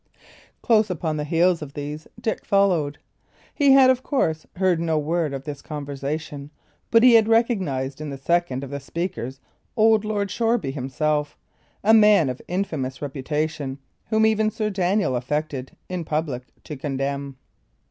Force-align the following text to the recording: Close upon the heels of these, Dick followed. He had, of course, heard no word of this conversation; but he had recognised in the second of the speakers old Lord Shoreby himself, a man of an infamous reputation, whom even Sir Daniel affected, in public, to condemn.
Close 0.63 0.89
upon 0.89 1.15
the 1.17 1.23
heels 1.23 1.61
of 1.61 1.73
these, 1.75 2.07
Dick 2.19 2.43
followed. 2.43 2.97
He 3.53 3.73
had, 3.73 3.91
of 3.91 4.01
course, 4.01 4.47
heard 4.55 4.79
no 4.79 4.97
word 4.97 5.31
of 5.31 5.43
this 5.43 5.61
conversation; 5.61 6.49
but 6.89 7.03
he 7.03 7.13
had 7.13 7.27
recognised 7.27 8.01
in 8.01 8.09
the 8.09 8.17
second 8.17 8.63
of 8.63 8.71
the 8.71 8.79
speakers 8.79 9.39
old 9.77 10.03
Lord 10.03 10.31
Shoreby 10.31 10.71
himself, 10.71 11.37
a 11.83 11.93
man 11.93 12.29
of 12.31 12.39
an 12.39 12.45
infamous 12.47 12.99
reputation, 12.99 13.77
whom 14.09 14.25
even 14.25 14.49
Sir 14.49 14.71
Daniel 14.71 15.15
affected, 15.15 15.73
in 15.87 16.03
public, 16.03 16.47
to 16.63 16.75
condemn. 16.75 17.37